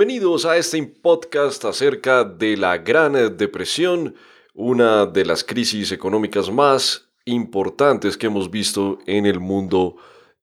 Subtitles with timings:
[0.00, 4.14] Bienvenidos a este podcast acerca de la Gran Depresión,
[4.54, 9.96] una de las crisis económicas más importantes que hemos visto en el mundo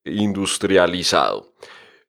[0.04, 1.54] industrializado.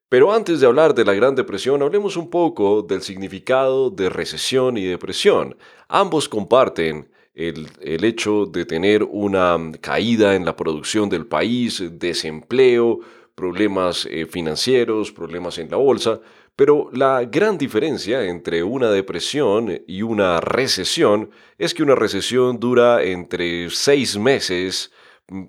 [0.10, 4.78] Pero antes de hablar de la Gran Depresión, hablemos un poco del significado de recesión
[4.78, 5.58] y depresión.
[5.88, 13.00] Ambos comparten el, hecho de tener una caída en la producción del país, desempleo,
[13.34, 16.22] problemas eh, financieros, problemas en la bolsa,
[16.60, 23.02] pero la gran diferencia entre una depresión y una recesión es que una recesión dura
[23.02, 24.92] entre seis meses,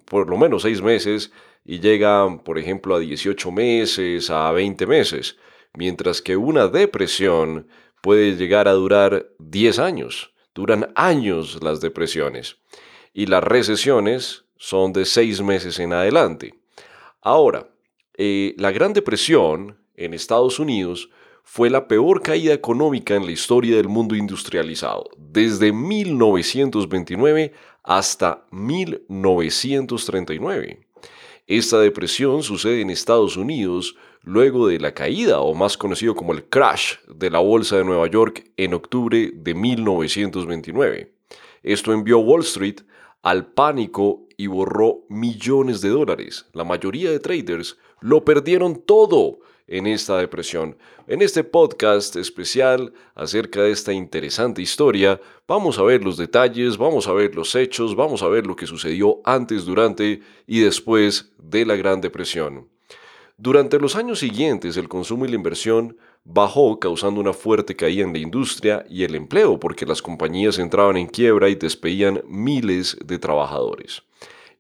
[0.05, 1.33] por lo menos seis meses,
[1.65, 5.37] y llega, por ejemplo, a 18 meses, a 20 meses,
[5.75, 7.67] mientras que una depresión
[8.03, 10.33] puede llegar a durar 10 años.
[10.55, 12.59] Duran años las depresiones.
[13.13, 16.55] Y las recesiones son de 6 meses en adelante.
[17.21, 17.69] Ahora,
[18.17, 21.11] eh, la Gran Depresión en Estados Unidos
[21.45, 30.81] fue la peor caída económica en la historia del mundo industrializado, desde 1929 hasta 1939.
[31.47, 36.45] Esta depresión sucede en Estados Unidos luego de la caída, o más conocido como el
[36.45, 41.13] crash, de la Bolsa de Nueva York en octubre de 1929.
[41.63, 42.81] Esto envió a Wall Street
[43.23, 46.47] al pánico y borró millones de dólares.
[46.53, 49.41] La mayoría de traders lo perdieron todo
[49.71, 50.77] en esta depresión.
[51.07, 57.07] En este podcast especial acerca de esta interesante historia, vamos a ver los detalles, vamos
[57.09, 61.65] a ver los hechos, vamos a ver lo que sucedió antes, durante y después de
[61.65, 62.69] la Gran Depresión.
[63.39, 68.13] Durante los años siguientes, el consumo y la inversión bajó causando una fuerte caída en
[68.13, 73.19] la industria y el empleo porque las compañías entraban en quiebra y despedían miles de
[73.19, 74.03] trabajadores.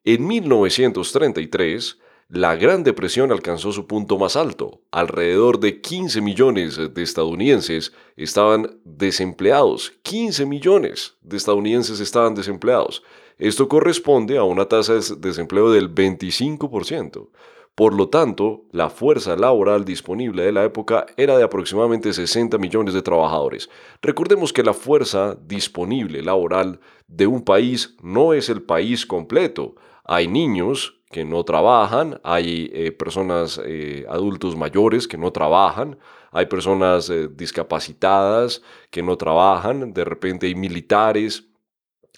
[0.05, 1.99] En 1933,
[2.33, 4.83] la Gran Depresión alcanzó su punto más alto.
[4.93, 9.95] Alrededor de 15 millones de estadounidenses estaban desempleados.
[10.03, 13.03] 15 millones de estadounidenses estaban desempleados.
[13.37, 17.31] Esto corresponde a una tasa de desempleo del 25%.
[17.75, 22.95] Por lo tanto, la fuerza laboral disponible de la época era de aproximadamente 60 millones
[22.95, 23.69] de trabajadores.
[24.03, 29.75] Recordemos que la fuerza disponible laboral de un país no es el país completo.
[30.05, 35.99] Hay niños que no trabajan, hay eh, personas eh, adultos mayores que no trabajan,
[36.31, 41.49] hay personas eh, discapacitadas que no trabajan, de repente hay militares,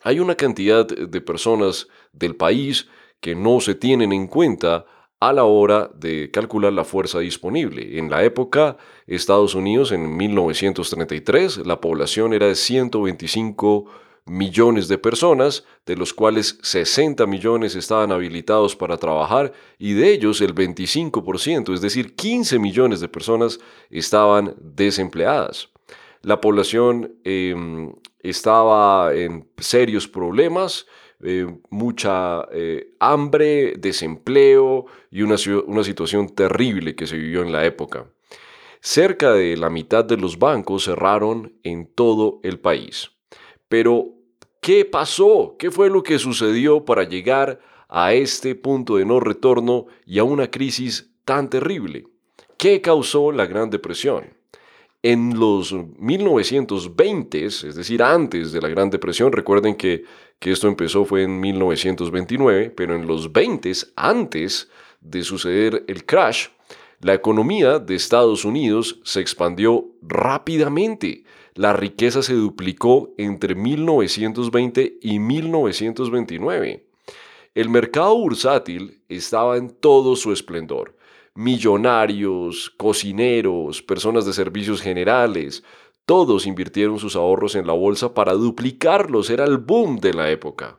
[0.02, 2.88] hay una cantidad de personas del país
[3.20, 4.84] que no se tienen en cuenta
[5.20, 7.98] a la hora de calcular la fuerza disponible.
[7.98, 8.76] En la época,
[9.06, 13.86] Estados Unidos, en 1933, la población era de 125
[14.26, 20.40] millones de personas, de los cuales 60 millones estaban habilitados para trabajar y de ellos
[20.40, 23.58] el 25%, es decir, 15 millones de personas
[23.90, 25.70] estaban desempleadas.
[26.22, 30.86] La población em, estaba en serios problemas,
[31.24, 37.64] eh, mucha eh, hambre, desempleo y una, una situación terrible que se vivió en la
[37.64, 38.06] época.
[38.80, 43.12] Cerca de la mitad de los bancos cerraron en todo el país.
[43.72, 44.10] Pero,
[44.60, 45.56] ¿qué pasó?
[45.58, 50.24] ¿Qué fue lo que sucedió para llegar a este punto de no retorno y a
[50.24, 52.04] una crisis tan terrible?
[52.58, 54.26] ¿Qué causó la Gran Depresión?
[55.02, 60.04] En los 1920, es decir, antes de la Gran Depresión, recuerden que,
[60.38, 64.68] que esto empezó fue en 1929, pero en los 20, antes
[65.00, 66.48] de suceder el crash,
[67.00, 71.24] la economía de Estados Unidos se expandió rápidamente
[71.54, 76.86] la riqueza se duplicó entre 1920 y 1929.
[77.54, 80.96] El mercado bursátil estaba en todo su esplendor.
[81.34, 85.62] Millonarios, cocineros, personas de servicios generales,
[86.06, 90.78] todos invirtieron sus ahorros en la bolsa para duplicarlos, era el boom de la época.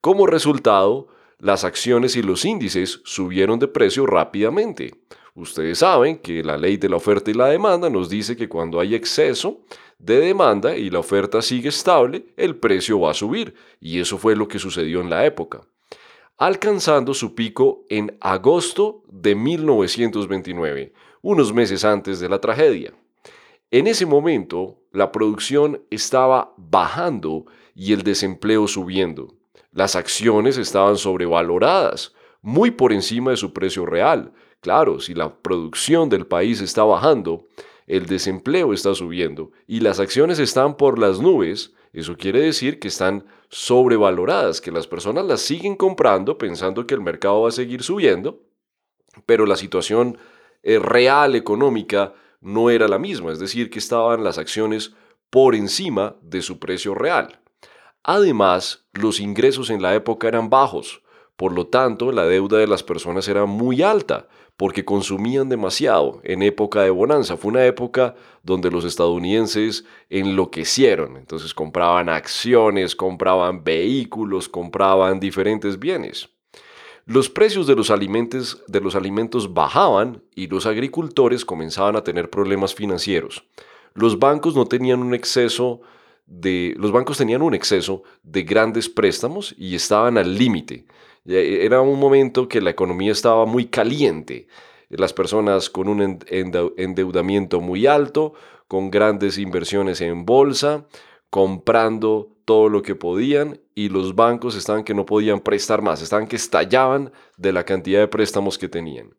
[0.00, 1.08] Como resultado,
[1.38, 4.94] las acciones y los índices subieron de precio rápidamente.
[5.34, 8.80] Ustedes saben que la ley de la oferta y la demanda nos dice que cuando
[8.80, 9.60] hay exceso
[9.98, 13.54] de demanda y la oferta sigue estable, el precio va a subir.
[13.80, 15.62] Y eso fue lo que sucedió en la época.
[16.38, 22.92] Alcanzando su pico en agosto de 1929, unos meses antes de la tragedia.
[23.70, 29.34] En ese momento, la producción estaba bajando y el desempleo subiendo.
[29.72, 34.32] Las acciones estaban sobrevaloradas, muy por encima de su precio real,
[34.66, 37.46] Claro, si la producción del país está bajando,
[37.86, 42.88] el desempleo está subiendo y las acciones están por las nubes, Eso quiere decir que
[42.88, 47.82] están sobrevaloradas, que las personas las siguen comprando pensando que el mercado va a seguir
[47.82, 48.42] subiendo,
[49.24, 50.18] pero la situación
[50.62, 54.94] eh, real económica no era la misma, es decir, que estaban las acciones
[55.30, 57.40] por encima de su precio real.
[58.02, 61.02] Además, los ingresos en la época eran bajos,
[61.36, 66.42] por lo tanto, la deuda de las personas era muy alta, porque consumían demasiado en
[66.42, 67.36] época de bonanza.
[67.36, 71.16] Fue una época donde los estadounidenses enloquecieron.
[71.16, 76.30] Entonces compraban acciones, compraban vehículos, compraban diferentes bienes.
[77.04, 82.30] Los precios de los, alimentos, de los alimentos bajaban y los agricultores comenzaban a tener
[82.30, 83.44] problemas financieros.
[83.94, 85.82] Los bancos no tenían un exceso
[86.26, 90.86] de, los bancos tenían un exceso de grandes préstamos y estaban al límite.
[91.26, 94.46] Era un momento que la economía estaba muy caliente,
[94.88, 98.34] las personas con un endeudamiento muy alto,
[98.68, 100.86] con grandes inversiones en bolsa,
[101.30, 106.28] comprando todo lo que podían y los bancos estaban que no podían prestar más, estaban
[106.28, 109.14] que estallaban de la cantidad de préstamos que tenían.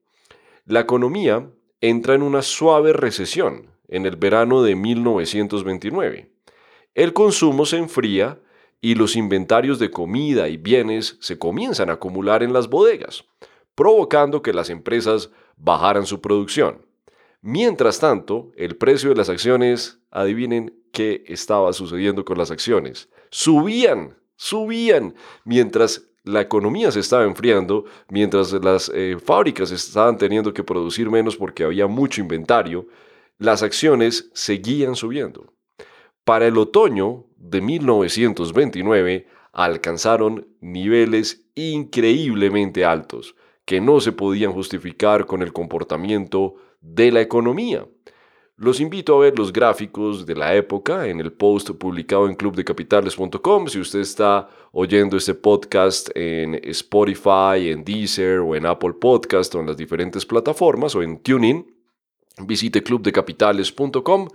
[0.66, 1.50] La economía
[1.82, 6.32] entra en una suave recesión en el verano de 1929.
[6.96, 8.40] El consumo se enfría
[8.82, 13.26] y los inventarios de comida y bienes se comienzan a acumular en las bodegas,
[13.76, 16.86] provocando que las empresas bajaran su producción.
[17.42, 24.18] Mientras tanto, el precio de las acciones, adivinen qué estaba sucediendo con las acciones, subían,
[24.36, 25.16] subían,
[25.46, 31.38] mientras la economía se estaba enfriando, mientras las eh, fábricas estaban teniendo que producir menos
[31.38, 32.88] porque había mucho inventario,
[33.38, 35.54] las acciones seguían subiendo.
[36.28, 43.34] Para el otoño de 1929 alcanzaron niveles increíblemente altos
[43.64, 47.88] que no se podían justificar con el comportamiento de la economía.
[48.58, 53.68] Los invito a ver los gráficos de la época en el post publicado en clubdecapitales.com.
[53.68, 59.62] Si usted está oyendo este podcast en Spotify, en Deezer o en Apple Podcast o
[59.62, 61.66] en las diferentes plataformas o en Tuning,
[62.46, 64.28] visite clubdecapitales.com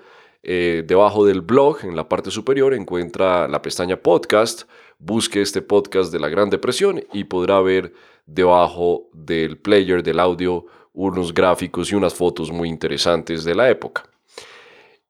[0.43, 4.65] eh, debajo del blog, en la parte superior, encuentra la pestaña podcast.
[4.99, 7.93] Busque este podcast de la Gran Depresión y podrá ver
[8.27, 14.05] debajo del player del audio unos gráficos y unas fotos muy interesantes de la época.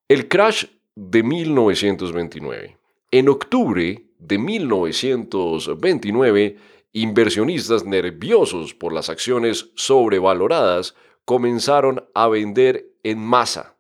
[0.09, 2.77] El crash de 1929.
[3.11, 6.57] En octubre de 1929,
[6.93, 10.95] inversionistas nerviosos por las acciones sobrevaloradas
[11.25, 13.77] comenzaron a vender en masa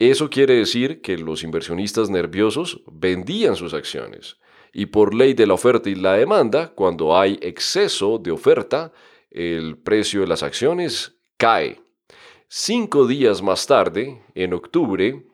[0.00, 4.38] Eso quiere decir que los inversionistas nerviosos vendían sus acciones.
[4.72, 8.92] Y por ley de la oferta y la demanda, cuando hay exceso de oferta,
[9.30, 11.80] el precio de las acciones cae.
[12.48, 15.24] Cinco días más tarde, en octubre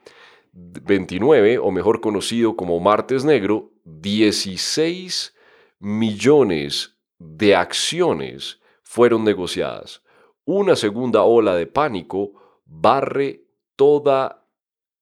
[0.52, 5.34] 29, o mejor conocido como Martes Negro, 16
[5.80, 10.02] millones de acciones fueron negociadas.
[10.44, 13.44] Una segunda ola de pánico barre
[13.76, 14.46] toda,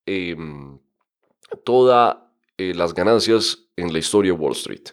[0.05, 0.79] em,
[1.63, 4.89] toda eh, las ganancias en la historia de Wall Street.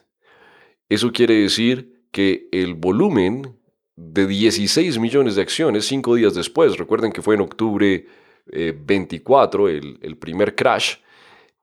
[0.88, 3.60] Eso quiere decir que el volumen
[4.00, 6.78] de 16 millones de acciones cinco días después.
[6.78, 8.07] Recuerden que fue en octubre
[8.47, 10.97] 24 eh, el, el, primer crash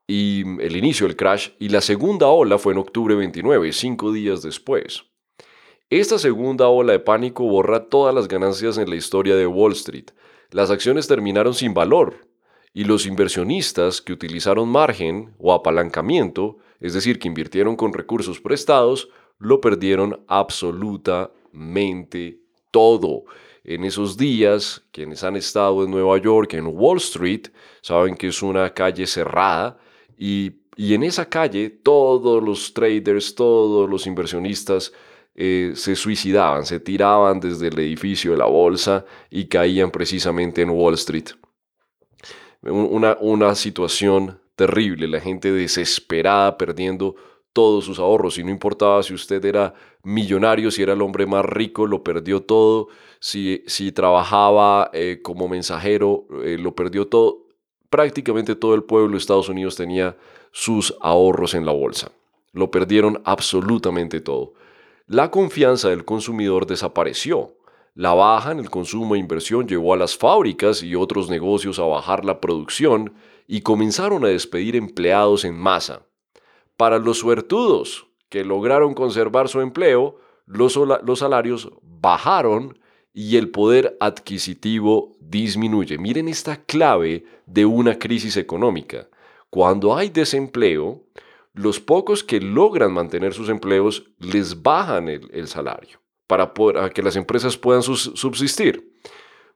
[0.06, 4.42] y el inicio del crash y la segunda ola fue en octubre 29, cinco días
[4.42, 5.04] después.
[5.90, 10.10] Esta segunda ola de pánico borra todas las ganancias en la historia de Wall Street.
[10.52, 12.28] Las acciones terminaron sin valor
[12.72, 19.08] y los inversionistas que utilizaron margen o apalancamiento, es decir, que invirtieron con recursos prestados,
[19.38, 20.24] lo perdieron
[21.52, 22.40] absolutamente mente
[22.70, 23.24] todo.
[23.64, 27.48] En esos días, quienes han estado en Nueva York, en Wall Street,
[27.82, 29.78] saben que es una calle cerrada
[30.16, 34.92] y, en esa calle todos los traders, todos los inversionistas
[35.34, 40.70] eh, se suicidaban, se tiraban desde el edificio de la bolsa y caían precisamente en
[40.70, 41.30] Wall Street.
[42.62, 47.16] Una, una situación terrible, la gente desesperada perdiendo
[47.52, 51.44] todos sus ahorros y no importaba si usted era millonario, si era el hombre más
[51.44, 52.88] rico, lo perdió todo,
[53.20, 57.46] si, si trabajaba eh, como mensajero, eh, lo perdió todo.
[57.90, 60.16] Prácticamente todo el pueblo de Estados Unidos tenía
[60.52, 62.12] sus ahorros en la bolsa.
[62.52, 64.54] Lo perdieron absolutamente todo.
[65.06, 67.54] La confianza del consumidor desapareció.
[67.94, 71.84] La baja en el consumo e inversión llevó a las fábricas y otros negocios a
[71.84, 73.14] bajar la producción
[73.46, 76.02] y comenzaron a despedir empleados en masa.
[76.78, 80.78] Para los suertudos que lograron conservar su empleo, los,
[81.18, 82.78] salarios bajaron
[83.12, 85.98] y el poder adquisitivo disminuye.
[85.98, 89.08] Miren esta clave de una crisis económica.
[89.50, 91.02] Cuando hay desempleo,
[91.52, 96.52] los pocos que logran mantener sus empleos les bajan el, salario para
[96.94, 98.94] que las empresas puedan subsistir.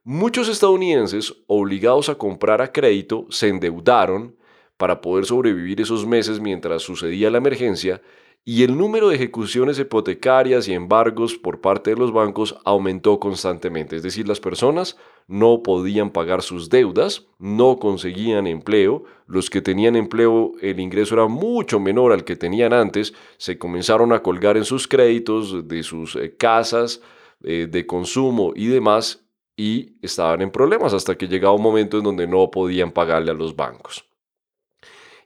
[0.03, 4.35] Muchos estadounidenses, obligados a comprar a crédito, se endeudaron
[4.77, 8.01] para poder sobrevivir esos meses mientras sucedía la emergencia
[8.45, 13.95] y el número de ejecuciones hipotecarias y embargos por parte de los bancos aumentó constantemente.
[13.95, 19.95] Es decir, las personas no podían pagar sus deudas, no conseguían empleo, los que tenían
[19.95, 24.65] empleo el ingreso era mucho menor al que tenían antes, se comenzaron a colgar en
[24.65, 27.01] sus créditos de sus eh, casas
[27.43, 29.25] eh, de consumo y demás
[29.55, 33.35] y estaban en problemas hasta que llegaba un momento en donde no podían pagarle a
[33.35, 34.03] los bancos.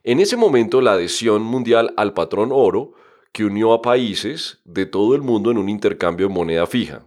[0.04, 2.92] En ese momento la adhesión mundial al patrón oro
[3.32, 7.06] que unió a países de todo el mundo en un intercambio de moneda fija.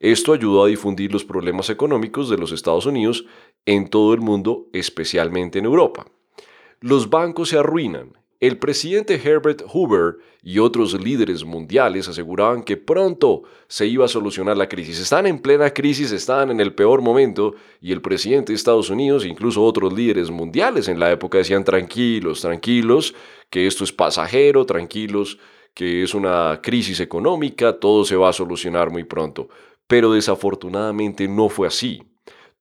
[0.00, 3.24] Esto ayudó a difundir los problemas económicos de los Estados Unidos
[3.64, 6.06] en todo el mundo, especialmente en Europa.
[6.80, 8.18] Los bancos se arruinan.
[8.40, 14.56] El presidente Herbert Hoover y otros líderes mundiales aseguraban que pronto se iba a solucionar
[14.56, 14.98] la crisis.
[14.98, 19.24] Están en plena crisis, están en el peor momento y el presidente de Estados Unidos,
[19.24, 23.14] incluso otros líderes mundiales en la época decían tranquilos, tranquilos,
[23.48, 25.38] que esto es pasajero, tranquilos,
[25.72, 29.48] que es una crisis económica, todo se va a solucionar muy pronto.
[29.86, 32.02] Pero desafortunadamente no fue así.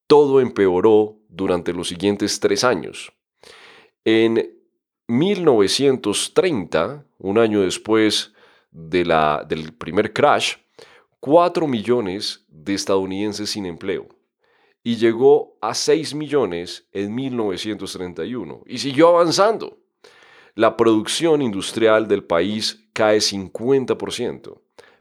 [0.08, 3.12] Todo empeoró durante los siguientes tres años.
[4.06, 4.63] En
[5.18, 8.34] 1930, un año después
[8.72, 10.56] de la, del primer crash,
[11.20, 14.08] 4 millones de estadounidenses sin empleo
[14.84, 19.78] y llegó a 6 millones en 1931 y siguió avanzando.
[20.56, 24.60] La producción industrial del país cae 50%.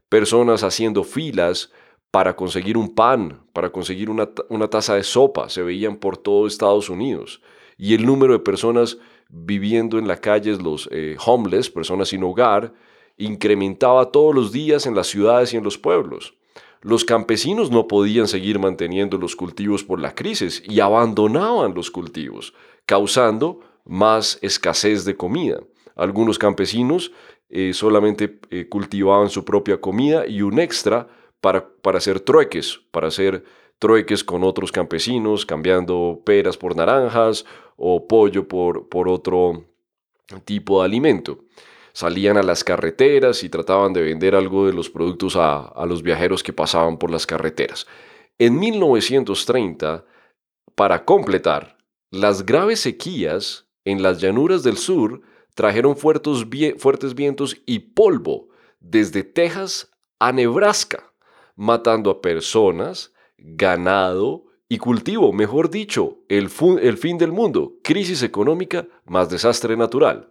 [0.09, 1.71] Personas haciendo filas
[2.11, 4.29] para conseguir un pan, para conseguir una,
[4.71, 7.43] taza de sopa, se veían por todo Estados Unidos.
[7.77, 8.99] Y el número de personas
[9.33, 12.73] viviendo en la calle, los eh, homeless, personas sin hogar,
[13.17, 16.35] incrementaba todos los días en las ciudades y en los pueblos.
[16.83, 22.53] Los campesinos no podían seguir manteniendo los cultivos por la crisis y abandonaban los cultivos,
[22.87, 25.61] causando más escasez de comida.
[25.97, 27.13] Algunos campesinos
[27.49, 31.09] eh, solamente eh, cultivaban su propia comida y un extra
[31.41, 33.45] para, para hacer trueques, para hacer
[33.83, 37.45] trueques con otros campesinos, cambiando peras por naranjas
[37.77, 39.65] o pollo por, por otro
[40.45, 41.41] tipo de alimento.
[41.93, 46.05] Salían a las carreteras y trataban de vender algo de los productos a, a los
[46.05, 47.89] viajeros que pasaban por las carreteras.
[48.39, 50.05] En 1930,
[50.77, 51.77] para completar,
[52.13, 55.23] las graves sequías en las llanuras del sur
[55.57, 58.49] trajeron fuertes, vientos y polvo
[58.79, 61.13] desde Texas a Nebraska,
[61.57, 63.13] matando a personas,
[63.43, 70.29] ganado y cultivo, mejor dicho, el, fin del mundo, crisis económica más desastre natural.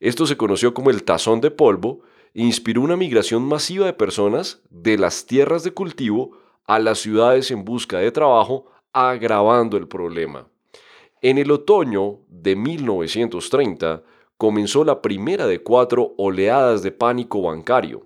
[0.00, 2.00] Esto se conoció como el tazón de polvo
[2.34, 6.32] e inspiró una migración masiva de personas de las tierras de cultivo
[6.64, 10.48] a las ciudades en busca de trabajo, agravando el problema.
[11.22, 14.02] En el otoño de 1930
[14.36, 18.05] comenzó la primera de cuatro oleadas de pánico bancario,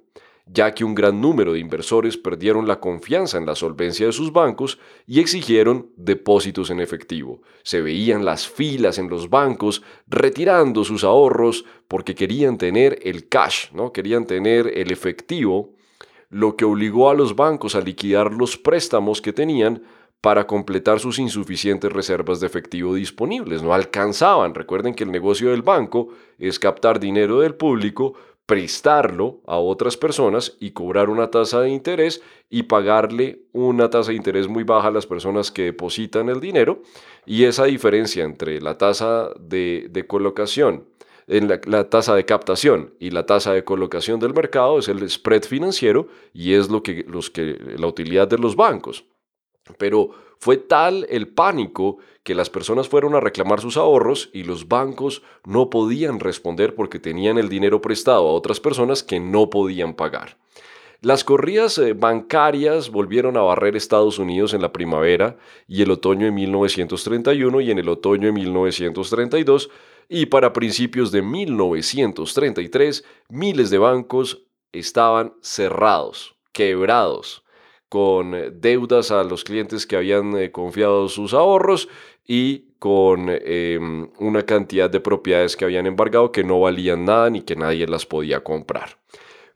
[0.53, 4.33] ya que un gran número de inversores perdieron la confianza en la solvencia de sus
[4.33, 7.41] bancos y exigieron depósitos en efectivo.
[7.63, 13.71] Se veían las filas en los bancos retirando sus ahorros porque querían tener el cash,
[13.73, 13.93] ¿no?
[13.93, 15.75] Querían tener el efectivo,
[16.31, 19.83] lo que obligó a los bancos a liquidar los préstamos que tenían
[20.21, 23.63] para completar sus insuficientes reservas de efectivo disponibles.
[23.63, 24.55] No alcanzaban.
[24.55, 28.15] Recuerden que el negocio del banco es captar dinero del público,
[28.51, 34.17] prestarlo a otras personas y cobrar una tasa de interés y pagarle una tasa de
[34.17, 36.83] interés muy baja a las personas que depositan el dinero.
[37.25, 40.89] Y esa diferencia entre la tasa de, colocación,
[41.29, 45.09] en la, la, tasa de captación y la tasa de colocación del mercado es el
[45.09, 49.05] spread financiero y es lo que, los que, la utilidad de los bancos.
[49.79, 50.11] Pero
[50.43, 55.23] Fue tal el pánico que las personas fueron a reclamar sus ahorros y los bancos
[55.45, 60.39] no podían responder porque tenían el dinero prestado a otras personas que no podían pagar.
[61.03, 65.37] Las corridas eh, bancarias volvieron a barrer Estados Unidos en la primavera
[65.69, 69.71] y el otoño de 1931 y en el otoño de 1932
[70.09, 77.45] y para principios de 1933 miles de bancos estaban cerrados, quebrados,
[77.91, 81.89] con eh, deudas a los clientes que habían eh, confiado sus ahorros
[82.27, 87.43] y con em, una cantidad de propiedades que habían embargado que no valían nada ni
[87.43, 88.97] que nadie las podía comprar.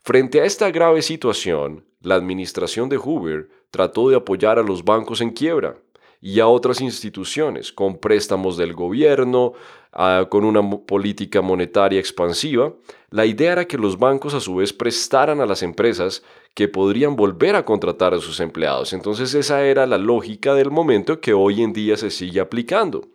[0.02, 5.20] Frente a esta grave situación, la administración de Hoover trató de apoyar a los bancos
[5.20, 5.76] en quiebra
[6.20, 9.52] y a otras instituciones con préstamos del gobierno,
[9.92, 12.72] ah, con una política monetaria expansiva.
[13.10, 16.24] La idea era que los bancos a su vez prestaran a las empresas
[16.54, 18.92] que podrían volver a contratar a sus empleados.
[18.92, 23.08] Entonces esa era la lógica del momento que hoy en día se sigue aplicando.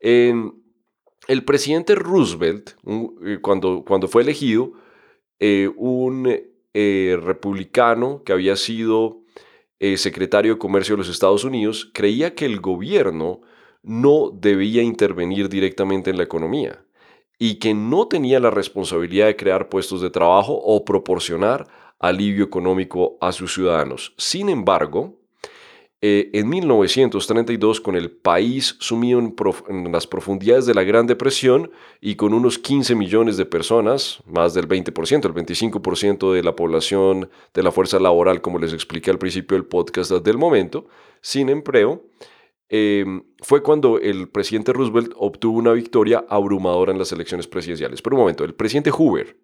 [0.00, 2.70] el presidente Roosevelt,
[3.24, 4.72] eh, cuando, cuando fue elegido,
[5.40, 6.32] eh, un
[6.72, 9.22] eh, republicano que había sido
[9.96, 13.42] secretario de Comercio de los Estados Unidos, creía que el gobierno
[13.82, 16.82] no debía intervenir directamente en la economía
[17.38, 21.66] y que no tenía la responsabilidad de crear puestos de trabajo o proporcionar
[21.98, 24.14] alivio económico a sus ciudadanos.
[24.16, 25.18] Sin embargo,
[26.02, 31.70] eh, en 1932, con el país sumido en, las profundidades de la Gran Depresión
[32.02, 37.30] y con unos 15 millones de personas, más del 20%, el 25% de la población
[37.54, 40.86] de la fuerza laboral, como les expliqué al principio del podcast del momento,
[41.22, 42.04] sin empleo,
[42.68, 48.02] em, fue cuando el presidente Roosevelt obtuvo una victoria abrumadora en las elecciones presidenciales.
[48.02, 49.36] Pero un momento, el presidente Hoover,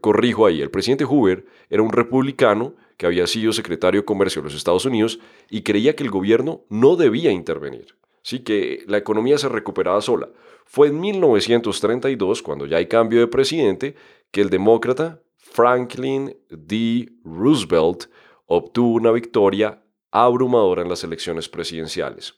[0.00, 4.46] corrijo ahí, el presidente Hoover era un republicano que había sido secretario de Comercio de
[4.46, 5.18] los Estados Unidos
[5.50, 7.96] y creía que el gobierno no debía intervenir.
[8.22, 10.30] Sí, que la economía se recuperaba sola.
[10.64, 13.94] Fue en 1932, cuando ya hay cambio de presidente,
[14.30, 17.12] que el demócrata Franklin D.
[17.22, 18.06] Roosevelt
[18.46, 22.34] obtuvo una victoria abrumadora en las elecciones presidenciales.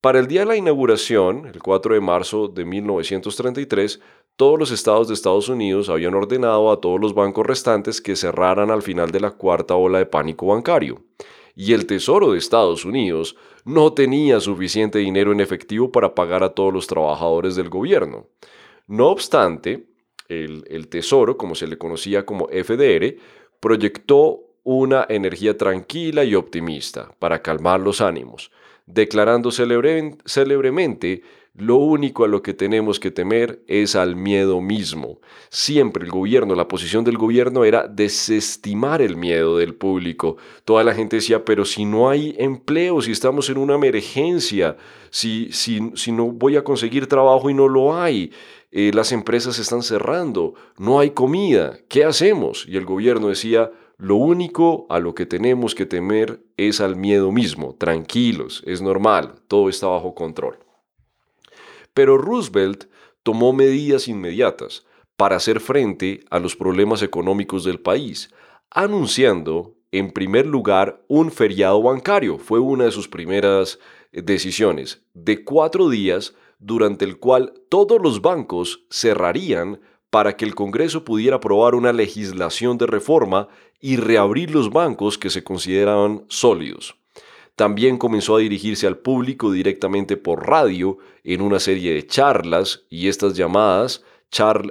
[0.00, 4.00] Para el día de la inauguración, el 4 de marzo de 1933,
[4.36, 8.70] todos los estados de Estados Unidos habían ordenado a todos los bancos restantes que cerraran
[8.70, 11.02] al final de la cuarta ola de pánico bancario.
[11.54, 16.50] Y el Tesoro de Estados Unidos no tenía suficiente dinero en efectivo para pagar a
[16.50, 18.26] todos los trabajadores del gobierno.
[18.86, 19.86] No obstante,
[20.28, 23.16] el, Tesoro, como se le conocía como FDR,
[23.60, 28.50] proyectó una energía tranquila y optimista para calmar los ánimos,
[28.86, 31.22] declarando célebremente
[31.54, 35.20] lo único a lo que tenemos que temer es al miedo mismo.
[35.50, 40.38] Siempre el gobierno, la posición del gobierno era desestimar el miedo del público.
[40.64, 44.78] Toda la gente decía, pero si no hay empleo, si estamos en una emergencia,
[45.10, 48.32] si, si, si no voy a conseguir trabajo y no lo hay,
[48.70, 52.64] eh, las empresas están cerrando, no hay comida, ¿qué hacemos?
[52.66, 57.30] Y el gobierno decía, lo único a lo que tenemos que temer es al miedo
[57.30, 57.76] mismo.
[57.78, 60.56] Tranquilos, es normal, todo está bajo control.
[61.94, 62.84] Pero Roosevelt
[63.22, 64.84] tomó medidas inmediatas
[65.16, 68.30] para hacer frente a los problemas económicos del país,
[68.70, 72.38] anunciando en primer lugar un feriado bancario.
[72.38, 73.78] Fue una de sus primeras
[74.10, 80.54] eh, decisiones, de cuatro días durante el cual todos los bancos cerrarían para que el
[80.54, 83.48] Congreso pudiera aprobar una legislación de reforma
[83.80, 86.96] y reabrir los bancos que se consideraban sólidos.
[87.56, 93.08] También comenzó a dirigirse al público directamente por radio en una serie de charlas y
[93.08, 94.04] estas llamadas,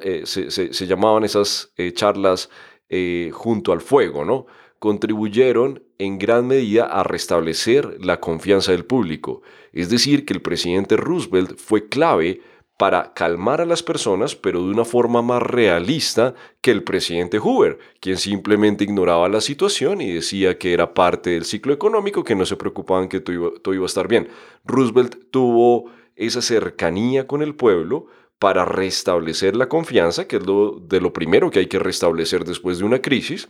[0.04, 2.50] eh, se, llamaban esas eh, charlas
[2.90, 4.48] eh, junto al fuego, ¿no?
[4.80, 9.44] Contribuyeron en gran medida a restablecer la confianza del público.
[9.72, 12.42] Es decir, que el presidente Roosevelt fue clave
[12.82, 17.78] para calmar a las personas, pero de una forma más realista que el presidente Hoover,
[18.00, 22.44] quien simplemente ignoraba la situación y decía que era parte del ciclo económico, que no
[22.44, 24.30] se preocupaban que todo iba, a estar bien.
[24.66, 28.08] Roosevelt tuvo esa cercanía con el pueblo
[28.40, 32.80] para restablecer la confianza, que es lo, de lo primero que hay que restablecer después
[32.80, 33.48] de una crisis,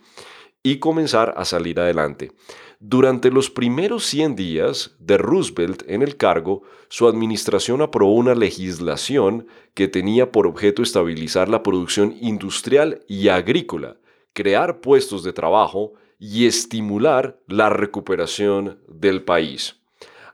[0.64, 2.32] y comenzar a salir adelante.
[2.80, 9.48] Durante los primeros 100 días de Roosevelt en el cargo, su administración aprobó una legislación
[9.76, 13.98] que tenía por objeto estabilizar la producción industrial y agrícola,
[14.34, 19.76] crear puestos de trabajo y estimular la recuperación del país.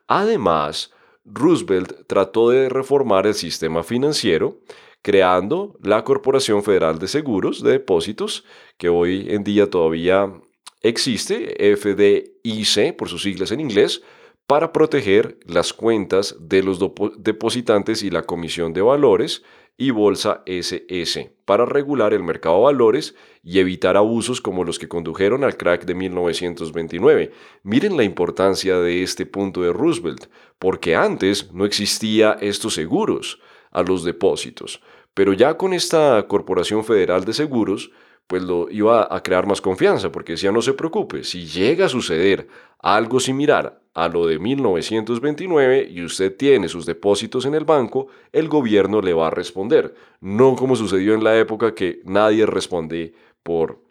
[0.08, 0.92] Además,
[1.26, 4.60] Roosevelt trató de reformar el sistema financiero,
[5.08, 8.44] creando la Corporación Federal de Seguros de Depósitos,
[8.78, 10.34] que hoy en día todavía
[10.82, 14.04] existe, FDIC por sus siglas en inglés,
[14.48, 16.78] para proteger las cuentas de los
[17.20, 19.44] depositantes y la Comisión de Valores
[19.78, 24.90] y Bolsa SS para regular el mercado de valores y evitar abusos como los que
[24.90, 27.32] condujeron al crack de 1929.
[27.64, 30.26] Miren la importancia de este punto de Roosevelt,
[30.60, 33.40] porque antes no existía estos seguros
[33.72, 34.82] a los depósitos,
[35.18, 37.90] pero ya con esta Corporación Federal de Seguros,
[38.28, 41.90] pues lo iba a crear más confianza, porque decía no se preocupe, si llega a
[41.90, 48.10] suceder algo similar a lo de 1929 y usted tiene sus depósitos en el banco,
[48.32, 53.16] el gobierno le va a responder, no como sucedió en la época que nadie responde
[53.42, 53.82] por,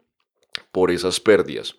[0.71, 1.75] por esas pérdidas.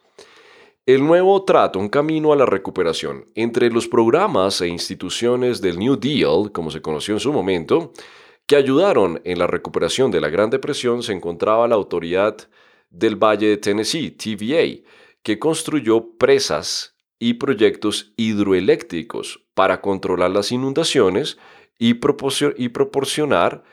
[0.84, 3.24] El nuevo trato, un camino a la recuperación.
[3.34, 7.94] Entre los programas e instituciones del New Deal, como se conoció en su momento,
[8.48, 12.48] que ayudaron en la recuperación de la Gran Depresión se encontraba la Autoridad
[12.88, 14.88] del Valle de Tennessee, TVA,
[15.22, 21.37] que construyó presas y proyectos hidroeléctricos para controlar las inundaciones
[21.78, 23.64] y, proporcionar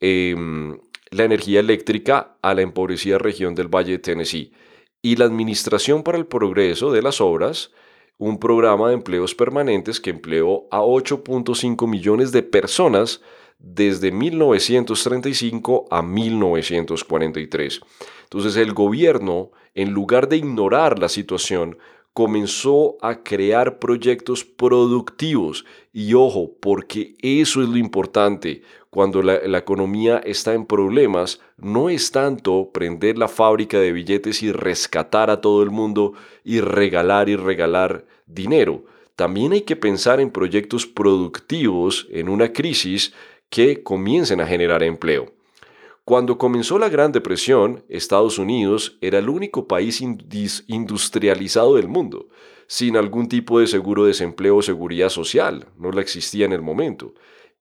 [0.00, 0.78] em,
[1.10, 4.52] la energía eléctrica a la empobrecida región del Valle de Tennessee.
[5.02, 7.70] Y la Administración para el Progreso de las Obras,
[8.16, 13.20] un programa de empleos permanentes que empleó a 8.5 millones de personas
[13.62, 17.80] desde 1935 a 1943.
[18.24, 21.78] Entonces el gobierno, en lugar de ignorar la situación,
[22.12, 25.64] comenzó a crear proyectos productivos.
[25.92, 28.62] Y ojo, porque eso es lo importante.
[28.90, 34.42] Cuando la, la, economía está en problemas, no es tanto prender la fábrica de billetes
[34.42, 36.12] y rescatar a todo el mundo
[36.44, 38.84] y regalar y regalar dinero.
[39.16, 43.14] También hay que pensar en proyectos productivos en una crisis
[43.52, 45.30] que comiencen a generar empleo.
[46.06, 52.30] Cuando comenzó la Gran Depresión, Estados Unidos era el único país industrializado del mundo,
[52.66, 56.62] sin algún tipo de seguro de desempleo o seguridad social, no la existía en el
[56.62, 57.12] momento.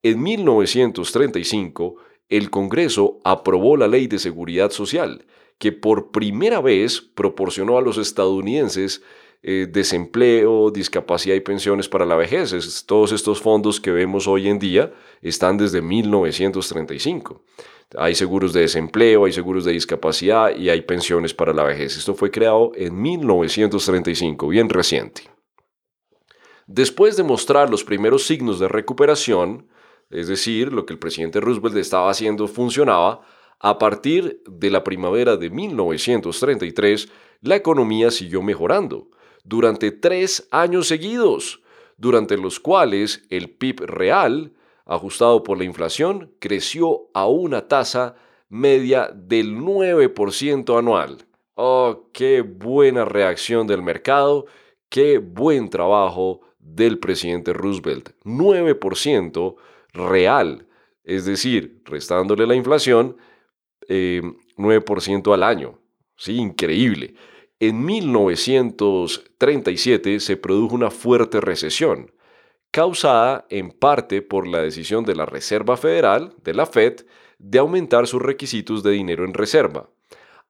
[0.01, 1.97] En 1935,
[2.29, 5.25] el Congreso aprobó la Ley de Seguridad Social,
[5.57, 9.03] que por primera vez proporcionó a los estadounidenses
[9.43, 12.85] eh, desempleo, discapacidad y pensiones para la vejez.
[12.85, 17.41] todos estos fondos que vemos hoy en día están desde 1935.
[17.97, 21.97] Hay seguros de desempleo, hay seguros de discapacidad y hay pensiones para la vejez.
[21.97, 25.23] Esto fue creado en 1935, bien reciente.
[26.67, 29.67] Después de mostrar los primeros signos de recuperación,
[30.11, 33.21] es decir, lo que el presidente Roosevelt estaba haciendo funcionaba,
[33.59, 37.09] a partir de la primavera de 1933,
[37.41, 39.09] la economía siguió mejorando
[39.43, 41.61] durante tres años seguidos,
[41.97, 44.53] durante los cuales el PIB real,
[44.85, 48.15] ajustado por la inflación, creció a una tasa
[48.49, 51.19] media del 9% anual.
[51.55, 54.45] ¡Oh, qué buena reacción del mercado!
[54.89, 58.09] ¡Qué buen trabajo del presidente Roosevelt!
[58.23, 59.55] 9%
[59.93, 60.67] real,
[61.03, 63.17] es decir, restándole la inflación,
[63.87, 65.79] 9% eh, al año.
[66.15, 67.15] Sí, increíble.
[67.63, 72.11] En 1937 se produjo una fuerte recesión,
[72.71, 77.05] causada en parte por la decisión de la Reserva Federal, de la Fed,
[77.37, 79.91] de aumentar sus requisitos de dinero en reserva.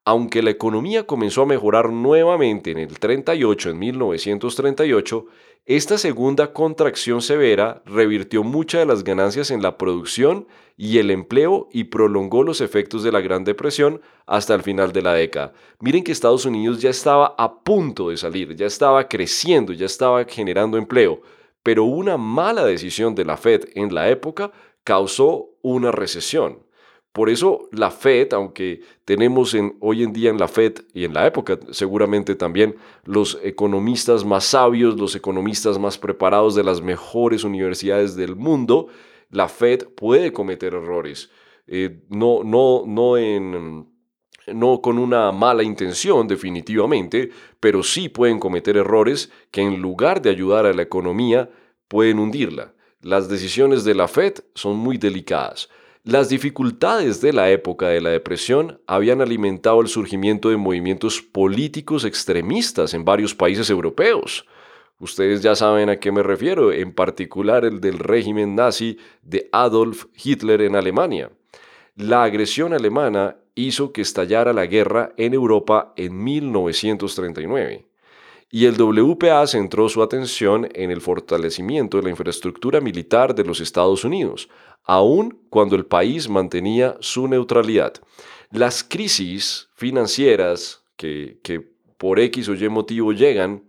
[0.03, 5.25] Aunque la economía comenzó a mejorar nuevamente en el 38, en 1938,
[5.67, 11.69] esta segunda contracción severa revirtió muchas de las ganancias en la producción y el empleo
[11.71, 15.53] y prolongó los efectos de la Gran Depresión hasta el final de la década.
[15.79, 20.25] Miren que Estados Unidos ya estaba a punto de salir, ya estaba creciendo, ya estaba
[20.25, 21.21] generando empleo,
[21.61, 24.51] pero una mala decisión de la Fed en la época
[24.83, 26.57] causó una recesión.
[27.12, 31.13] Por eso la Fed, aunque tenemos en, hoy en día en la Fed y en
[31.13, 37.43] la época seguramente también los economistas más sabios, los economistas más preparados de las mejores
[37.43, 38.88] universidades del mundo,
[39.30, 41.30] la Fed puede cometer errores.
[41.67, 43.88] Eh, no, no, no, en,
[44.47, 50.30] no con una mala intención definitivamente, pero sí pueden cometer errores que en lugar de
[50.30, 51.50] ayudar a la economía
[51.89, 52.74] pueden hundirla.
[53.02, 55.69] Las decisiones de la Fed son muy delicadas.
[56.03, 62.05] Las dificultades de la época de la depresión habían alimentado el surgimiento de movimientos políticos
[62.05, 64.47] extremistas en varios países europeos.
[64.97, 70.05] Ustedes ya saben a qué me refiero, en particular el del régimen nazi de Adolf
[70.15, 71.29] Hitler en Alemania.
[71.95, 77.91] La agresión alemana hizo que estallara la guerra en Europa en 1939
[78.51, 83.61] y el WPA centró su atención en el fortalecimiento de la infraestructura militar de los
[83.61, 84.49] Estados Unidos,
[84.84, 87.94] aun cuando el país mantenía su neutralidad.
[88.52, 91.39] Las crisis financieras que,
[91.98, 93.63] por X o Y motivo llegan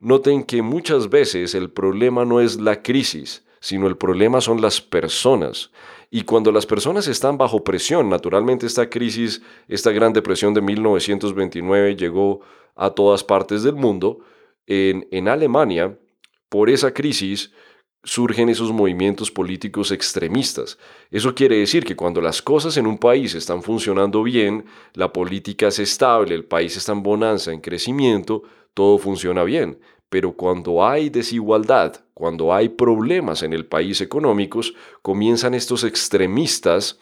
[0.00, 4.80] noten que muchas veces el problema no es la crisis, sino el problema son las
[4.80, 5.70] personas.
[6.10, 11.96] Y cuando las personas están bajo presión, naturalmente esta crisis, esta gran depresión de 1929
[11.96, 12.40] llegó
[12.74, 14.20] a todas partes del mundo,
[14.66, 15.98] en, en Alemania,
[16.48, 17.52] por esa crisis,
[18.06, 20.78] surgen esos movimientos políticos extremistas.
[21.10, 24.64] Eso quiere decir que cuando las cosas en un país están funcionando bien,
[24.94, 29.80] la política es estable, el país está en bonanza, en crecimiento, todo funciona bien.
[30.08, 37.00] Pero cuando hay desigualdad, cuando hay problemas en el país económicos, comienzan estos extremistas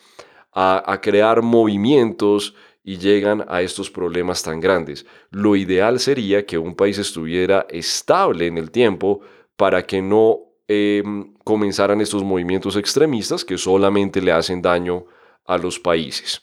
[0.52, 5.04] a, a crear movimientos y llegan a estos problemas tan grandes.
[5.30, 9.20] Lo ideal sería que un país estuviera estable en el tiempo
[9.56, 15.05] para que no Em, comenzaran estos movimientos extremistas que solamente le hacen daño
[15.44, 16.40] a los países.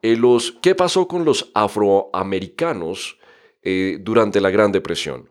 [0.00, 3.18] Eh, los, ¿Qué pasó con los afroamericanos
[3.62, 5.28] eh, durante la Gran Depresión?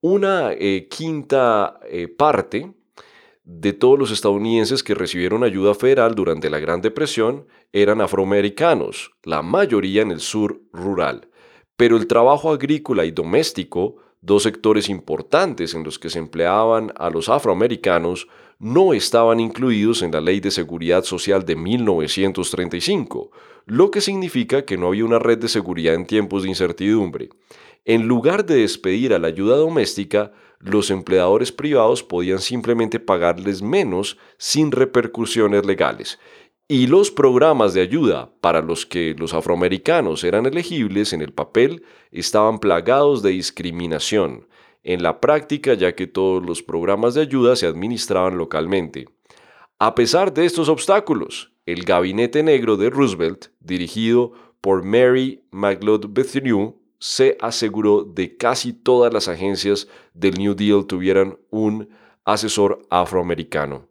[0.00, 1.78] Una eh, quinta
[2.16, 2.72] parte
[3.44, 9.42] de todos los estadounidenses que recibieron ayuda federal durante la Gran Depresión eran afroamericanos, la
[9.42, 11.28] mayoría en el sur rural.
[11.76, 17.10] Pero el trabajo agrícola y doméstico dos sectores importantes en los que se empleaban a
[17.10, 23.30] los afroamericanos no estaban incluidos en la Ley de Seguridad Social de 1935,
[23.66, 27.28] lo que significa que no había una red de seguridad en tiempos de incertidumbre.
[27.84, 34.16] En lugar de despedir a la ayuda doméstica, los empleadores privados podían simplemente pagarles menos
[34.38, 36.18] sin repercusiones legales,
[36.68, 41.84] y los programas de ayuda para los que los afroamericanos eran elegibles en el papel
[42.10, 44.48] estaban plagados de discriminación
[44.82, 49.06] en la práctica ya que todos los programas de ayuda se administraban localmente.
[49.78, 56.74] A pesar de estos obstáculos, el gabinete negro de Roosevelt, dirigido por Mary McLeod Bethune,
[56.98, 61.90] se aseguró de casi todas las agencias del New Deal tuvieran un
[62.24, 63.86] asesor afroamericano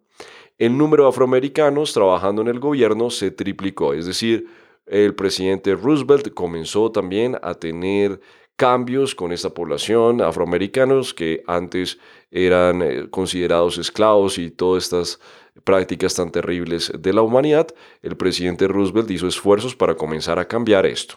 [0.58, 3.94] el número de afroamericanos trabajando en el gobierno se triplicó.
[3.94, 4.48] Es decir,
[4.86, 8.20] el presidente Roosevelt comenzó también a tener
[8.56, 12.00] cambios con esta población afroamericanos que antes
[12.32, 15.20] eran eh, considerados esclavos y todas estas
[15.64, 17.68] prácticas tan terribles de la humanidad,
[18.02, 21.16] el presidente Roosevelt hizo esfuerzos para comenzar a cambiar esto.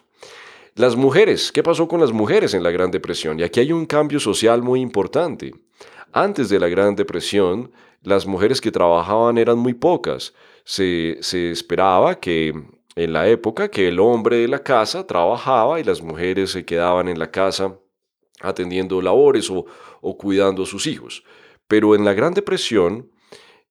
[0.74, 3.38] Las mujeres, ¿qué pasó con las mujeres en la Gran Depresión?
[3.38, 5.52] Y aquí hay un cambio social muy importante.
[6.12, 7.72] Antes de la Gran Depresión,
[8.02, 10.34] las mujeres que trabajaban eran muy pocas.
[10.64, 11.18] Se,
[11.50, 12.52] esperaba que
[12.94, 17.08] en la época que el hombre de la casa trabajaba y las mujeres se quedaban
[17.08, 17.78] en la casa
[18.40, 19.66] atendiendo labores o,
[20.16, 21.24] cuidando a sus hijos.
[21.66, 23.10] Pero en la Gran Depresión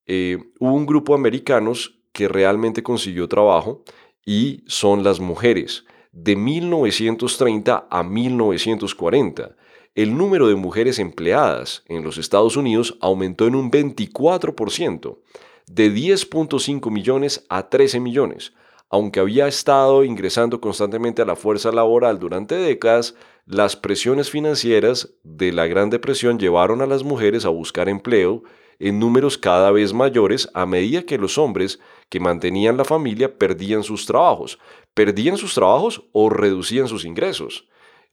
[0.05, 3.83] eh, hubo un grupo de americanos que realmente consiguió trabajo
[4.25, 5.85] y son las mujeres.
[6.11, 9.55] De 1930 a 1940
[9.97, 15.17] el número de mujeres empleadas en los Estados Unidos aumentó en un 24%,
[15.65, 18.53] de 10.5 millones a 13 millones.
[18.91, 23.15] Aunque había estado ingresando constantemente a la fuerza laboral durante décadas,
[23.47, 28.43] las presiones financieras de la Gran Depresión llevaron a las mujeres a buscar empleo
[28.77, 31.79] en números cada vez mayores a medida que los hombres
[32.09, 34.59] que mantenían la familia perdían sus trabajos,
[34.93, 37.67] perdían sus trabajos o reducían sus ingresos.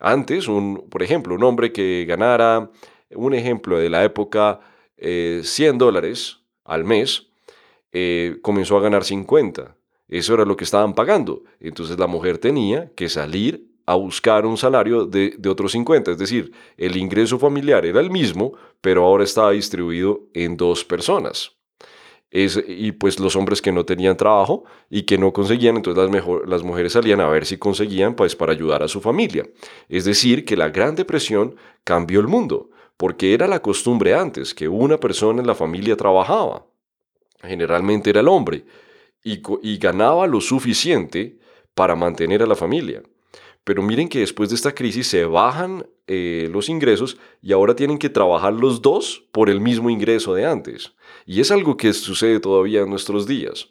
[0.07, 2.71] Antes, un, por ejemplo, un hombre que ganara,
[3.15, 4.61] un ejemplo de la época,
[4.99, 7.29] 100 eh, dólares al mes,
[7.91, 9.75] eh, comenzó a ganar 50.
[10.09, 11.45] Eso era lo que estaban pagando.
[11.59, 16.11] Entonces la mujer tenía que salir a buscar un salario de, de otros 50.
[16.11, 21.54] Es decir, el ingreso familiar era el mismo, pero ahora estaba distribuido en dos personas
[22.35, 26.49] y pues los hombres que no tenían trabajo y que no conseguían, entonces las, mejor,
[26.49, 29.49] las mujeres salían a ver si conseguían pues para ayudar a su familia.
[29.89, 34.67] Es decir, que la Gran Depresión cambió el mundo, porque era la costumbre antes que
[34.67, 36.67] una persona en la familia trabajaba,
[37.41, 38.65] generalmente era el hombre,
[39.23, 41.39] y, ganaba lo suficiente
[41.75, 43.03] para mantener a la familia.
[43.63, 47.99] Pero miren que después de esta crisis se bajan eh, los ingresos y ahora tienen
[47.99, 50.93] que trabajar los dos por el mismo ingreso de antes.
[51.27, 53.69] Y es algo que sucede todavía en nuestros días.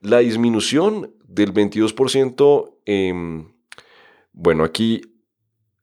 [0.00, 2.72] La disminución del 22%,
[4.32, 5.00] bueno, aquí,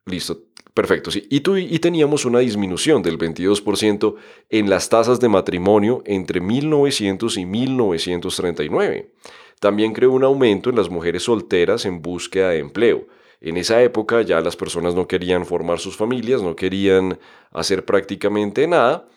[0.06, 0.44] listo,
[0.74, 1.28] perfecto, sí.
[1.30, 4.16] Y, y teníamos una disminución del 22%
[4.50, 9.12] en las tasas de matrimonio entre 1900 y 1939.
[9.60, 13.08] También creó un aumento en las mujeres solteras en búsqueda de empleo
[13.42, 17.20] en esa época ya las personas no querían formar sus familias, no querían
[17.52, 19.08] hacer prácticamente nada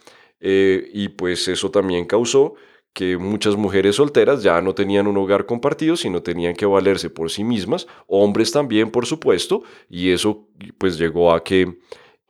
[0.40, 2.54] eh, y pues eso también causó
[2.94, 7.28] que muchas mujeres solteras ya no tenían un hogar compartido, sino tenían que valerse por
[7.30, 10.46] sí mismas, hombres también, por supuesto, y eso
[10.78, 11.78] pues llegó a que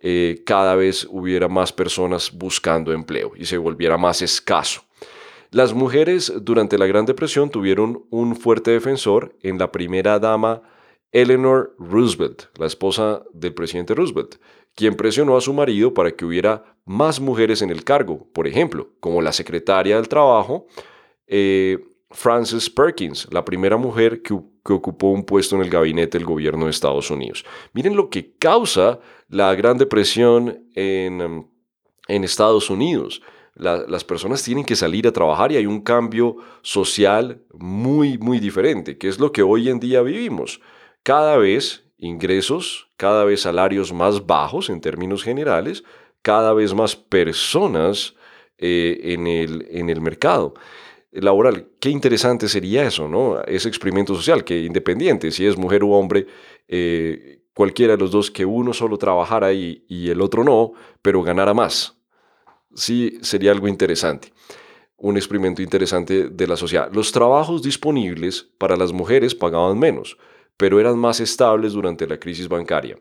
[0.00, 4.82] eh, cada vez hubiera más personas buscando empleo y se volviera más escaso.
[5.50, 10.62] Las mujeres durante la Gran Depresión tuvieron un fuerte defensor en la primera dama
[11.12, 14.36] Eleanor Roosevelt, la esposa del presidente Roosevelt,
[14.74, 18.90] quien presionó a su marido para que hubiera más mujeres en el cargo, por ejemplo,
[19.00, 20.66] como la secretaria del Trabajo,
[21.26, 21.78] eh,
[22.10, 24.34] Frances Perkins, la primera mujer que,
[24.72, 27.44] ocupó un puesto en el gabinete del gobierno de Estados Unidos.
[27.74, 31.50] Miren lo que causa la Gran Depresión en,
[32.06, 33.20] Estados Unidos.
[33.56, 38.96] las personas tienen que salir a trabajar y hay un cambio social muy, muy diferente,
[38.96, 40.60] que es lo que hoy en día vivimos.
[41.02, 45.84] Cada vez ingresos, cada vez salarios más bajos en términos generales,
[46.24, 48.14] cada vez más personas
[48.56, 50.54] eh, en, el, en el mercado
[51.12, 51.68] laboral.
[51.78, 53.42] Qué interesante sería eso, ¿no?
[53.42, 56.26] Ese experimento social, que independiente si es mujer u hombre,
[56.66, 61.22] eh, cualquiera de los dos, que uno solo trabajara y, y el otro no, pero
[61.22, 61.98] ganara más.
[62.74, 64.32] Sí, sería algo interesante.
[64.96, 66.90] Un experimento interesante de la sociedad.
[66.90, 70.16] Los trabajos disponibles para las mujeres pagaban menos,
[70.56, 72.96] pero eran más estables durante la crisis bancaria.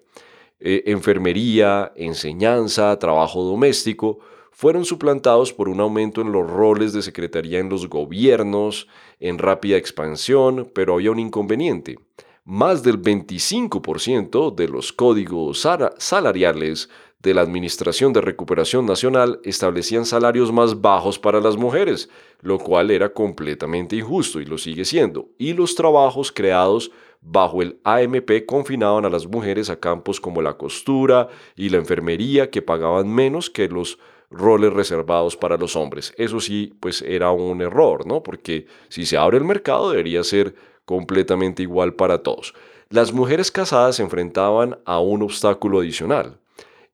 [0.65, 7.59] Eh, enfermería, enseñanza, trabajo doméstico, fueron suplantados por un aumento en los roles de secretaría
[7.59, 8.87] en los gobiernos,
[9.19, 11.99] en rápida expansión, pero había un inconveniente.
[12.45, 20.53] Más del 25% de los códigos salariales de la Administración de Recuperación Nacional establecían salarios
[20.53, 22.09] más bajos para las mujeres,
[22.41, 26.89] lo cual era completamente injusto y lo sigue siendo, y los trabajos creados
[27.25, 32.49] bajo el AMP confinaban a las mujeres a campos como la costura y la enfermería
[32.49, 33.97] que pagaban menos que los
[34.29, 36.13] roles reservados para los hombres.
[36.17, 38.23] Eso sí, pues era un error, ¿no?
[38.23, 40.55] Porque si se abre el mercado debería ser
[40.85, 42.53] completamente igual para todos.
[42.89, 46.39] Las mujeres casadas se enfrentaban a un obstáculo adicional.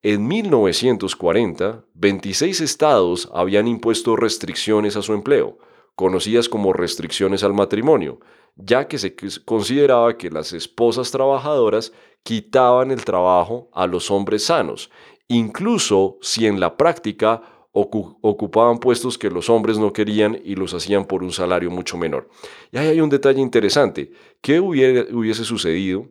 [0.02, 5.58] En 1940, 26 estados habían impuesto restricciones a su empleo,
[5.96, 8.20] conocidas como restricciones al matrimonio,
[8.56, 14.90] ya que se consideraba que las esposas trabajadoras quitaban el trabajo a los hombres sanos
[15.30, 21.06] incluso si en la práctica ocupaban puestos que los hombres no querían y los hacían
[21.06, 22.28] por un salario mucho menor.
[22.72, 24.12] Y ahí hay un detalle interesante.
[24.42, 26.08] ¿Qué hubiese sucedido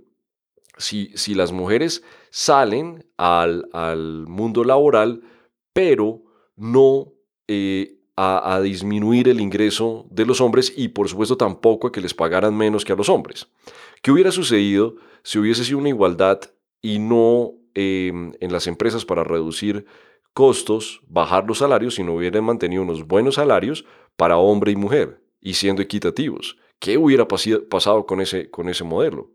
[0.79, 3.67] si, si las mujeres salen al,
[4.29, 5.23] mundo laboral,
[5.73, 6.23] pero
[6.57, 7.13] no
[7.49, 12.15] eh, a, disminuir el ingreso de los hombres y por supuesto tampoco a que les
[12.15, 13.49] pagaran menos que a los hombres?
[14.03, 16.41] ¿Qué hubiera sucedido si hubiese sido una igualdad
[16.83, 19.87] y no Em, en las empresas para reducir
[20.35, 23.85] costos, bajar los salarios, si no hubieran mantenido unos buenos salarios
[24.17, 26.57] para hombre y mujer y siendo equitativos.
[26.81, 29.31] ¿Qué hubiera pasado con ese, con ese modelo?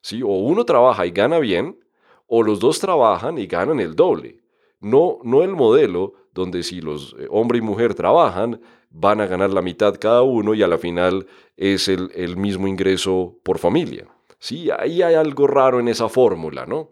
[0.00, 0.24] ¿Sí?
[0.24, 1.78] O uno trabaja y gana bien,
[2.26, 4.40] o los dos trabajan y ganan el doble.
[4.80, 9.50] No, no el modelo donde si los eh, hombre y mujer trabajan, van a ganar
[9.50, 14.06] la mitad cada uno y a la final es el, el mismo ingreso por familia.
[14.38, 16.90] Sí, ahí hay algo raro en esa fórmula, ¿no?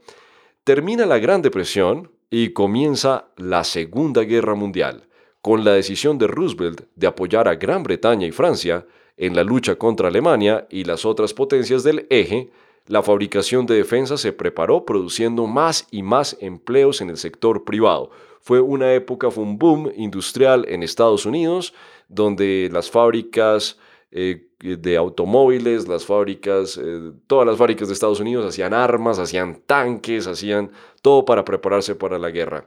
[0.65, 5.09] Termina la Gran Depresión y comienza la Segunda Guerra Mundial,
[5.43, 9.75] con la decisión de Roosevelt de apoyar a Gran Bretaña y Francia en la lucha
[9.77, 12.51] contra Alemania y las otras potencias del eje,
[12.87, 18.11] la fabricación de defensa se preparó produciendo más y más empleos en el sector privado.
[18.41, 21.75] Fue una época, fue un boom industrial en Estados Unidos,
[22.09, 23.79] donde las fábricas
[24.11, 29.63] eh, de automóviles, las fábricas, eh, todas las fábricas de Estados Unidos hacían armas, hacían
[29.67, 32.67] tanques, hacían todo para prepararse para la guerra.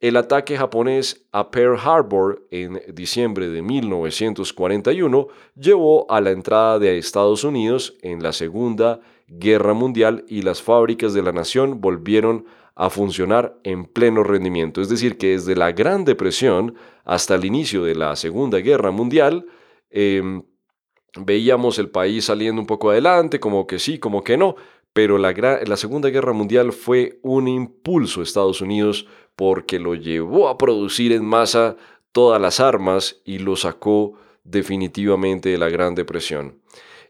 [0.00, 5.26] El ataque japonés a Pearl Harbor en diciembre de 1941
[5.56, 11.14] llevó a la entrada de Estados Unidos en la Segunda Guerra Mundial y las fábricas
[11.14, 12.46] de la nación volvieron
[12.78, 14.80] a funcionar en pleno rendimiento.
[14.80, 19.46] Es decir, que desde la Gran Depresión hasta el inicio de la Segunda Guerra Mundial,
[19.90, 20.44] em,
[21.16, 24.54] veíamos el país saliendo un poco adelante, como que sí, como que no,
[24.92, 30.48] pero la, la Segunda Guerra Mundial fue un impulso a Estados Unidos porque lo llevó
[30.48, 31.76] a producir en masa
[32.12, 34.12] todas las armas y lo sacó
[34.44, 36.60] definitivamente de la Gran Depresión.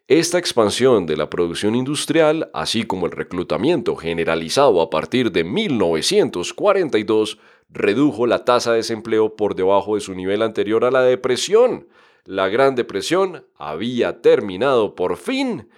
[0.09, 7.39] Esta expansión de la producción industrial, así como el reclutamiento generalizado a partir de 1942,
[7.69, 11.89] redujo la tasa de desempleo por debajo de su nivel anterior a la depresión,
[12.25, 15.69] la Gran Depresión había terminado por fin.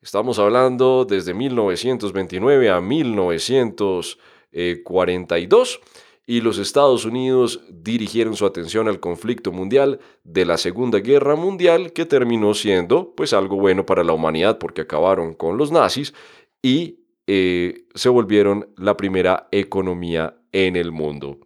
[0.00, 5.80] Estamos hablando desde 1929 a 1942
[6.26, 11.92] y los Estados Unidos dirigieron su atención al conflicto mundial de la Segunda Guerra Mundial
[11.92, 16.14] que terminó siendo pues algo bueno para la humanidad porque acabaron con los nazis
[16.62, 21.38] y eh, se volvieron la primera economía en el mundo.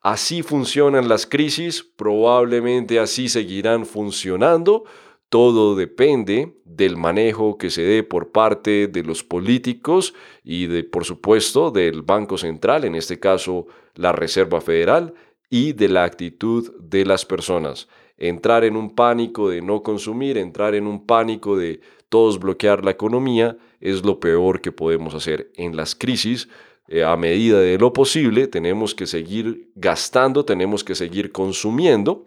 [0.00, 4.84] Así funcionan las crisis, probablemente así seguirán funcionando.
[5.28, 10.14] Todo depende del manejo que se dé por parte de los políticos
[10.44, 15.14] y de, por supuesto, del Banco Central, en este caso la Reserva Federal,
[15.50, 17.88] y de la actitud de las personas.
[18.18, 22.92] Entrar en un pánico de no consumir, entrar en un pánico de todos bloquear la
[22.92, 26.48] economía, es lo peor que podemos hacer en las crisis.
[26.88, 32.24] Eh, a medida de lo posible, tenemos que seguir gastando, tenemos que seguir consumiendo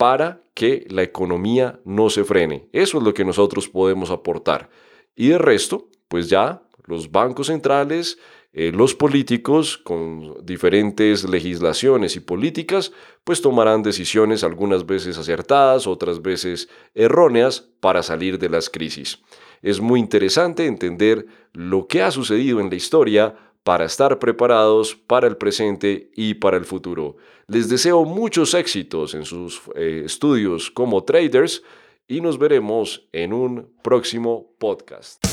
[0.00, 2.70] para que la economía no se frene.
[2.72, 4.70] Eso es lo que nosotros podemos aportar.
[5.14, 8.16] Y de resto, pues ya los bancos centrales,
[8.54, 12.92] eh, los políticos con diferentes legislaciones y políticas,
[13.24, 19.18] pues tomarán decisiones algunas veces acertadas, otras veces erróneas para salir de las crisis.
[19.60, 25.26] Es muy interesante entender lo que ha sucedido en la historia para estar preparados para
[25.26, 27.16] el presente y para el futuro.
[27.46, 31.62] Les deseo muchos éxitos en sus eh, estudios como traders
[32.08, 35.24] y nos veremos en un próximo podcast.